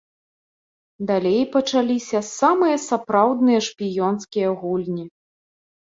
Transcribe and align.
Далей 1.11 1.37
пачаліся 1.57 2.19
самыя 2.39 2.75
сапраўдныя 2.89 3.59
шпіёнскія 3.71 4.49
гульні. 4.67 5.05